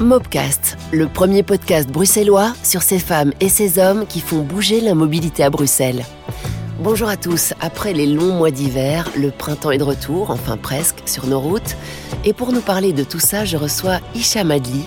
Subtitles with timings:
[0.00, 4.94] Mobcast, le premier podcast bruxellois sur ces femmes et ces hommes qui font bouger la
[4.94, 6.04] mobilité à Bruxelles.
[6.80, 11.02] Bonjour à tous, après les longs mois d'hiver, le printemps est de retour, enfin presque,
[11.06, 11.76] sur nos routes.
[12.26, 14.84] Et pour nous parler de tout ça, je reçois Hicham Adli,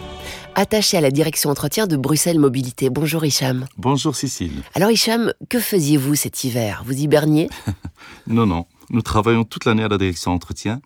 [0.53, 2.91] attaché à la direction entretien de Bruxelles Mobilité.
[2.91, 3.65] Bonjour Hicham.
[3.77, 4.61] Bonjour Cécile.
[4.75, 6.83] Alors Hicham, que faisiez-vous cet hiver?
[6.85, 7.49] Vous hiberniez?
[8.27, 10.81] Non, non, nous travaillons toute l'année à la direction entretien.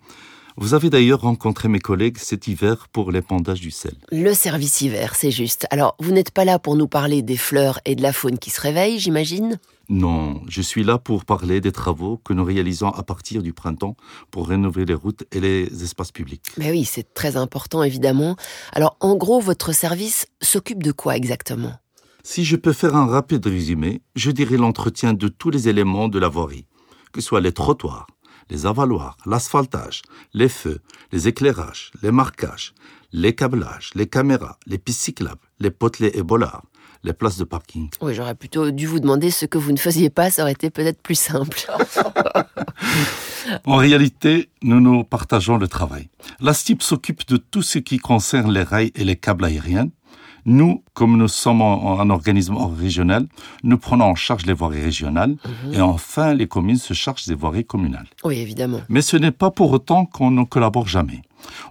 [0.56, 3.94] Vous avez d'ailleurs rencontré mes collègues cet hiver pour l'épandage du sel.
[4.12, 5.66] Le service hiver, c'est juste.
[5.70, 8.50] Alors, vous n'êtes pas là pour nous parler des fleurs et de la faune qui
[8.50, 9.58] se réveillent, j'imagine?
[9.88, 13.96] Non, je suis là pour parler des travaux que nous réalisons à partir du printemps
[14.30, 16.46] pour rénover les routes et les espaces publics.
[16.56, 18.36] Mais oui, c'est très important, évidemment.
[18.72, 21.72] Alors, en gros, votre service s'occupe de quoi exactement?
[22.22, 26.20] Si je peux faire un rapide résumé, je dirais l'entretien de tous les éléments de
[26.20, 26.66] la voirie,
[27.12, 28.06] que ce soit les trottoirs,
[28.50, 30.80] les avaloirs, l'asphaltage, les feux,
[31.12, 32.74] les éclairages, les marquages,
[33.12, 36.64] les câblages, les caméras, les pistes cyclables, les potelets et bollards,
[37.04, 37.90] les places de parking.
[38.00, 40.70] Oui, j'aurais plutôt dû vous demander ce que vous ne faisiez pas, ça aurait été
[40.70, 41.60] peut-être plus simple.
[43.66, 46.08] en réalité, nous nous partageons le travail.
[46.40, 49.90] La STIP s'occupe de tout ce qui concerne les rails et les câbles aériens,
[50.46, 53.26] nous, comme nous sommes un organisme régional,
[53.62, 55.36] nous prenons en charge les voiries régionales
[55.72, 58.06] et enfin les communes se chargent des voiries communales.
[58.24, 58.80] Oui, évidemment.
[58.88, 61.22] Mais ce n'est pas pour autant qu'on ne collabore jamais.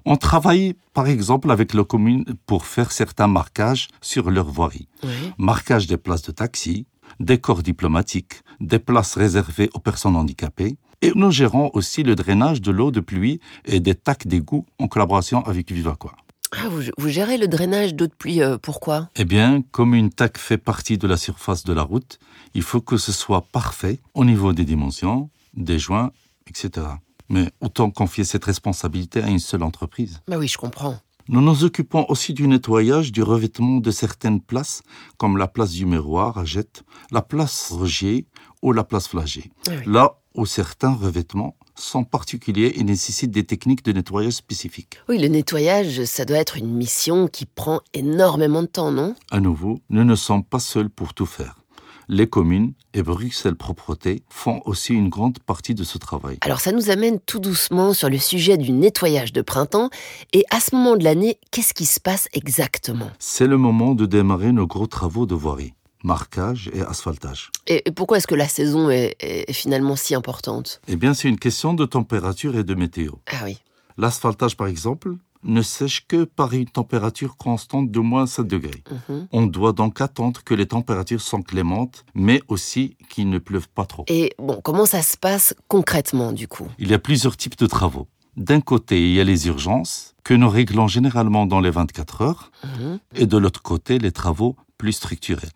[0.06, 4.88] On travaille par exemple avec les communes pour faire certains marquages sur leurs voiries.
[5.38, 6.86] Marquage des places de taxi,
[7.20, 10.78] des corps diplomatiques, des places réservées aux personnes handicapées.
[11.02, 14.88] Et nous gérons aussi le drainage de l'eau de pluie et des tacs d'égout en
[14.88, 16.16] collaboration avec Vivaquois.
[16.58, 19.10] Ah, vous, gérez le drainage d'eau de pluie, euh, pourquoi?
[19.16, 22.20] Eh bien, comme une TAC fait partie de la surface de la route,
[22.54, 26.12] il faut que ce soit parfait au niveau des dimensions, des joints,
[26.48, 26.88] etc.
[27.30, 30.20] Mais autant confier cette responsabilité à une seule entreprise.
[30.28, 30.98] Bah oui, je comprends.
[31.30, 34.84] Nous nous occupons aussi du nettoyage du revêtement de certaines places,
[35.18, 38.28] comme la place du miroir à Jette, la place Rogier
[38.62, 39.50] ou la place Flagey.
[39.70, 45.00] Ah Là où certains revêtements sont particuliers et nécessitent des techniques de nettoyage spécifiques.
[45.10, 49.16] Oui, le nettoyage, ça doit être une mission qui prend énormément de temps, non?
[49.32, 51.56] À nouveau, nous ne sommes pas seuls pour tout faire.
[52.10, 56.38] Les communes et Bruxelles Propreté font aussi une grande partie de ce travail.
[56.42, 59.90] Alors ça nous amène tout doucement sur le sujet du nettoyage de printemps.
[60.34, 63.10] Et à ce moment de l'année, qu'est-ce qui se passe exactement?
[63.20, 65.74] C'est le moment de démarrer nos gros travaux de voirie
[66.04, 67.50] marquage et asphaltage.
[67.68, 69.16] Et pourquoi est-ce que la saison est,
[69.52, 70.82] finalement si importante?
[70.88, 73.12] Eh bien, c'est une question de température et de météo.
[73.28, 73.58] Ah oui.
[73.98, 78.84] L'asphaltage, par exemple, ne sèche que par une température constante de moins 7 degrés.
[79.10, 79.28] Mhm.
[79.32, 83.86] On doit donc attendre que les températures soient clémentes, mais aussi qu'il ne pleuve pas
[83.86, 84.06] trop.
[84.08, 86.68] Et bon, comment ça se passe concrètement du coup?
[86.80, 88.08] Il y a plusieurs types de travaux.
[88.38, 92.52] D'un côté, il y a les urgences, que nous réglons généralement dans les 24 heures,
[92.64, 93.00] mhm.
[93.16, 95.50] et de l'autre côté, les travaux plus structurés.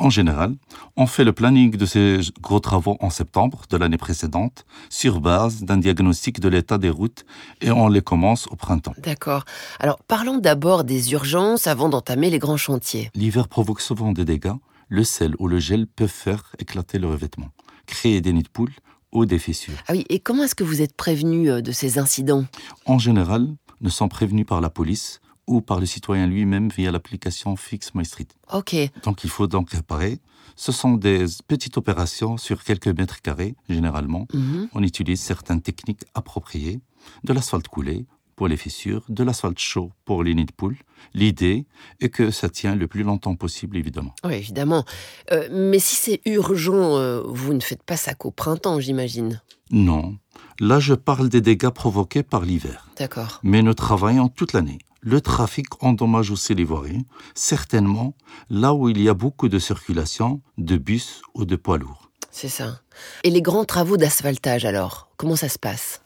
[0.00, 0.54] En général,
[0.96, 5.64] on fait le planning de ces gros travaux en septembre de l'année précédente sur base
[5.64, 7.24] d'un diagnostic de l'état des routes
[7.60, 8.94] et on les commence au printemps.
[8.98, 9.44] D'accord.
[9.80, 13.10] Alors parlons d'abord des urgences avant d'entamer les grands chantiers.
[13.14, 14.54] L'hiver provoque souvent des dégâts.
[14.88, 17.48] Le sel ou le gel peuvent faire éclater le revêtement,
[17.86, 18.72] créer des nids de poules
[19.12, 19.74] ou des fissures.
[19.88, 22.44] Ah oui, et comment est-ce que vous êtes prévenu euh, de ces incidents?
[22.86, 23.48] En général,
[23.80, 28.04] nous sommes prévenus par la police ou par le citoyen lui-même via l'application Fix My
[28.04, 28.28] Street.
[28.52, 28.76] Ok.
[29.02, 30.20] Donc il faut donc réparer.
[30.54, 34.26] Ce sont des petites opérations sur quelques mètres carrés, généralement.
[34.32, 34.68] Mhm.
[34.74, 36.80] On utilise certaines techniques appropriées,
[37.24, 38.06] de l'asphalte coulé
[38.36, 40.76] pour les fissures, de l'asphalte chaud pour les nids de poules.
[41.14, 41.66] L'idée
[42.00, 44.14] est que ça tient le plus longtemps possible, évidemment.
[44.24, 44.84] Oui, évidemment.
[45.32, 49.42] Euh, mais si c'est urgent, euh, vous ne faites pas ça qu'au printemps, j'imagine.
[49.70, 50.18] Non.
[50.60, 52.88] Là, je parle des dégâts provoqués par l'hiver.
[52.96, 53.40] D'accord.
[53.42, 58.14] Mais nous travaillons toute l'année le trafic endommage aussi les voiries, certainement
[58.50, 62.10] là où il y a beaucoup de circulation de bus ou de poids lourds.
[62.30, 62.82] C'est ça.
[63.24, 66.02] Et les grands travaux d'asphaltage alors, comment ça se passe?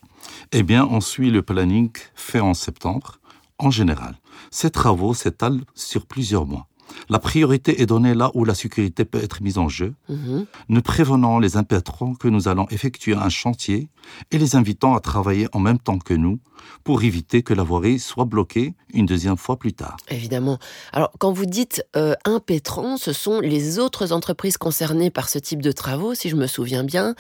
[0.53, 3.19] Eh bien, on suit le planning fait en septembre.
[3.59, 4.15] En général,
[4.53, 6.69] ces travaux s'étalent sur plusieurs mois.
[7.09, 9.95] La priorité est donnée là où la sécurité peut être mise en jeu.
[10.09, 10.47] Mhm.
[10.69, 13.89] Nous prévenons les impétrants que nous allons effectuer un chantier
[14.31, 16.39] et les invitons à travailler en même temps que nous
[16.85, 19.97] pour éviter que la voirie soit bloquée une deuxième fois plus tard.
[20.09, 20.59] Évidemment.
[20.93, 25.63] Alors, quand vous dites euh, impétrants, ce sont les autres entreprises concernées par ce type
[25.63, 27.15] de travaux, si je me souviens bien.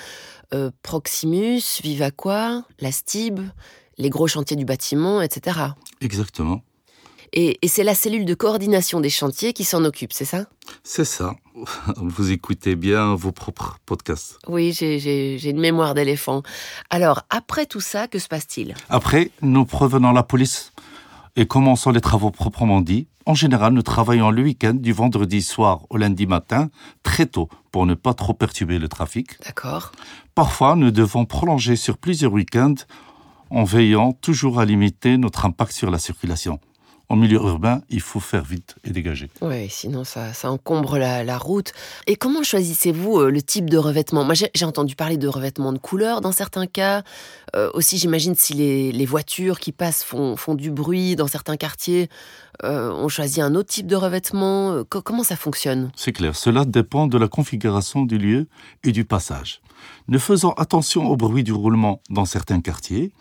[0.55, 3.41] Euh, Proximus, Vivaqua, la STIB,
[3.99, 5.59] les gros chantiers du bâtiment, etc.
[6.01, 6.63] Exactement.
[7.34, 10.44] Et, c'est la cellule de coordination des chantiers qui s'en occupe, c'est ça?
[10.84, 11.34] C'est ça.
[11.96, 14.38] Vous écoutez bien vos propres podcasts.
[14.49, 16.43] Oui, j'ai une mémoire d'éléphant.
[16.90, 18.75] Alors, après tout ça, que se passe-t-il?
[18.90, 20.73] Après, nous prévenons la police
[21.37, 23.08] et commençons les travaux proprement dits.
[23.25, 26.69] En général, nous travaillons le week-end du vendredi soir au lundi matin,
[27.02, 29.43] très tôt, pour ne pas trop perturber le trafic.
[29.44, 29.93] D'accord.
[30.35, 32.75] Parfois, nous devons prolonger sur plusieurs week-ends
[33.50, 36.58] en veillant toujours à limiter notre impact sur la circulation
[37.08, 39.31] en milieu urbain, il faut faire vite et dégager.
[39.40, 41.72] Oui, sinon ça, ça encombre la, route.
[42.06, 44.25] Et comment choisissez-vous euh, le type de revêtement?
[44.25, 47.02] Moi, j'ai entendu parler de revêtement de couleur dans certains cas.
[47.54, 52.08] Euh, aussi, j'imagine si les, voitures qui passent font, font, du bruit dans certains quartiers,
[52.64, 54.82] euh, on choisit un autre type de revêtement.
[54.88, 55.90] comment ça fonctionne?
[55.96, 58.49] C'est clair, cela dépend de la configuration du lieu
[58.84, 59.60] et du passage.
[60.08, 63.12] Ne faisons attention au bruit du roulement dans certains quartiers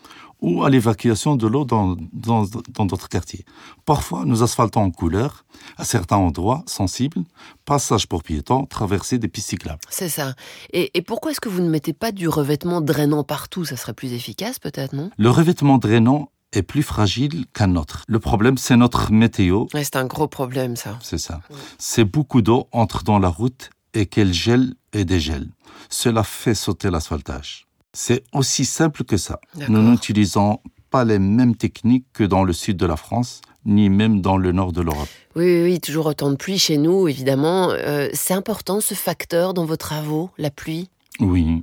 [0.42, 3.44] ou à l'évacuation de l'eau dans, d'autres quartiers.
[3.86, 5.46] Parfois, nous asphaltons en couleur,
[5.78, 7.22] à certains endroits sensibles,
[7.64, 9.80] passage pour piétons, traversée des pistes cyclables.
[9.88, 10.34] C'est ça.
[10.72, 13.64] Et, pourquoi est-ce que vous ne mettez pas du revêtement drainant partout?
[13.64, 15.10] Ça serait plus efficace peut-être, non?
[15.16, 18.04] Le revêtement drainant est plus fragile qu'un autre.
[18.08, 19.66] Le problème, c'est notre météo.
[19.72, 20.98] c'est un gros problème, ça.
[21.02, 21.40] C'est ça.
[21.78, 25.48] C'est beaucoup d'eau entre dans la route et qu'elle gèle et dégèle.
[25.88, 27.66] Cela fait sauter l'asphaltage.
[27.92, 29.38] C'est aussi simple que ça.
[29.68, 30.60] Nous n'utilisons
[30.90, 34.52] pas les mêmes techniques que dans le sud de la France, ni même dans le
[34.52, 35.08] nord de l'Europe.
[35.36, 37.70] Oui, oui, toujours autant de pluie chez nous, évidemment.
[37.70, 40.88] Euh, c'est important ce facteur dans vos travaux, la pluie?
[41.20, 41.62] Oui.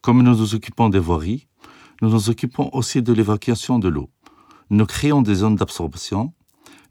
[0.00, 1.46] Comme nous nous occupons des voiries,
[2.02, 4.10] nous nous occupons aussi de l'évacuation de l'eau.
[4.70, 6.32] Nous créons des zones d'absorption.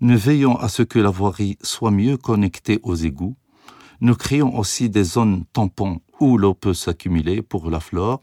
[0.01, 3.35] Nous veillons à ce que la voirie soit mieux connectée aux égouts.
[4.01, 8.21] Nous créons aussi des zones tampons où l'eau peut s'accumuler pour la flore.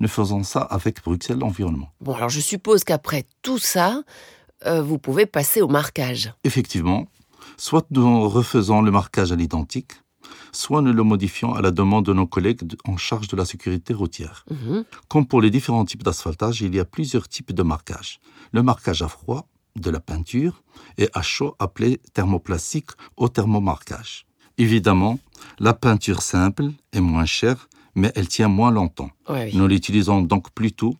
[0.00, 1.92] Nous faisons ça avec Bruxelles Environnement.
[2.00, 4.02] Bon, alors je suppose qu'après tout ça,
[4.66, 6.32] euh, vous pouvez passer au marquage.
[6.44, 7.06] Effectivement,
[7.56, 9.92] soit nous refaisons le marquage à l'identique,
[10.52, 13.94] soit nous le modifions à la demande de nos collègues en charge de la sécurité
[13.94, 14.44] routière.
[14.50, 14.84] Mhm.
[15.08, 18.20] Comme pour les différents types d'asphaltage, il y a plusieurs types de marquage.
[18.52, 19.46] Le marquage à froid,
[19.76, 20.62] de la peinture,
[20.98, 24.26] et à chaud appelé thermoplastique au thermomarquage.
[24.60, 25.18] Évidemment,
[25.58, 29.08] la peinture simple est moins chère, mais elle tient moins longtemps.
[29.54, 30.96] Nous l'utilisons donc plutôt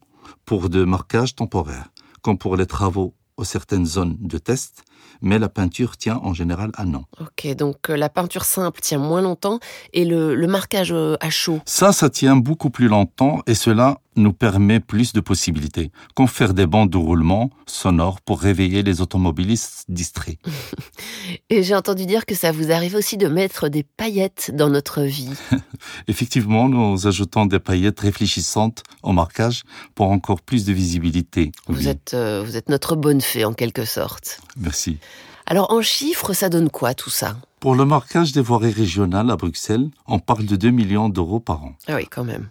[0.46, 1.90] pour de marquages temporaires,
[2.22, 4.82] comme pour les travaux aux certaines zones de test,
[5.20, 7.04] mais la peinture tient en général un an.
[7.20, 9.58] Ok, donc euh, la peinture simple tient moins longtemps
[9.92, 13.98] et le, le marquage euh, à chaud Ça, ça tient beaucoup plus longtemps et cela
[14.16, 19.00] nous permet plus de possibilités, comme faire des bandes de roulement sonores pour réveiller les
[19.00, 20.38] automobilistes distraits.
[21.50, 25.02] Et j'ai entendu dire que ça vous arrive aussi de mettre des paillettes dans notre
[25.02, 25.30] vie.
[26.08, 29.62] Effectivement, nous ajoutons des paillettes réfléchissantes au marquage
[29.94, 31.52] pour encore plus de visibilité.
[31.68, 34.40] Vous, êtes, euh, vous êtes notre bonne fée en quelque sorte.
[34.56, 34.98] Merci.
[35.46, 37.36] Alors en chiffres, ça donne quoi tout ça?
[37.58, 41.64] Pour le marquage des voiries régionales à Bruxelles, on parle de 2 millions d'euros par
[41.64, 41.74] an.
[41.88, 42.48] Ah oui, quand même.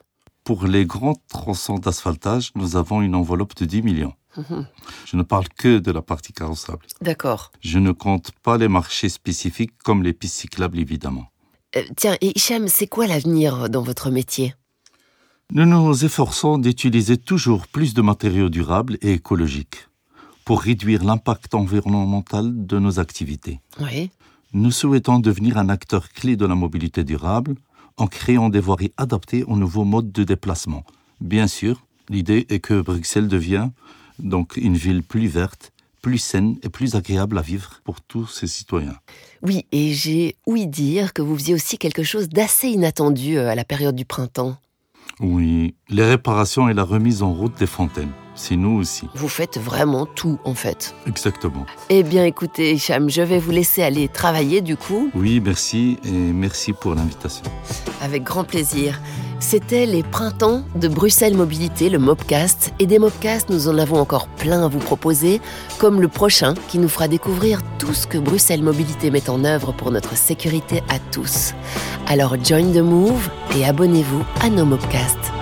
[0.50, 4.16] Pour les grands tronçons d'asphaltage, nous avons une enveloppe de 10 millions.
[4.36, 4.66] Mhm.
[5.06, 6.88] Je ne parle que de la partie carrossable.
[7.02, 7.52] D'accord.
[7.62, 11.28] Je ne compte pas les marchés spécifiques comme les pistes cyclables, évidemment.
[11.76, 14.56] Euh, tiens, Hicham, c'est quoi l'avenir dans votre métier?
[15.54, 19.88] Nous nous efforçons d'utiliser toujours plus de matériaux durables et écologiques
[20.46, 23.60] pour réduire l'impact environnemental de nos activités.
[23.80, 24.10] Oui.
[24.54, 27.54] Nous souhaitons devenir un acteur clé de la mobilité durable
[28.00, 30.84] en créant des voiries adaptées aux nouveaux modes de déplacement.
[31.22, 33.70] Bien sûr, l'idée est que Bruxelles devient
[34.18, 38.48] donc une ville plus verte, plus saine et plus agréable à vivre pour tous ses
[38.48, 38.96] citoyens.
[39.42, 43.56] Oui, et j'ai ouï dire que vous faisiez aussi quelque chose d'assez inattendu euh, à
[43.56, 44.58] la période du printemps.
[45.20, 48.12] Oui, les réparations et la remise en route des fontaines.
[48.40, 49.10] C'est nous aussi.
[49.16, 50.96] Vous faites vraiment tout, en fait.
[51.06, 51.66] Exactement.
[51.90, 55.12] Eh bien, écoutez, Hicham, je vais vous laisser aller travailler, du coup.
[55.14, 57.44] Oui, merci, et merci pour l'invitation.
[58.02, 59.02] Avec grand plaisir.
[59.42, 62.74] C'était les printemps de Bruxelles Mobilité, le Mobcast.
[62.80, 65.42] Et des Mobcasts, nous en avons encore plein à vous proposer,
[65.78, 69.74] comme le prochain qui nous fera découvrir tout ce que Bruxelles Mobilité met en œuvre
[69.74, 71.54] pour notre sécurité à tous.
[72.08, 75.34] Alors join the move et abonnez-vous à nos Mobcasts.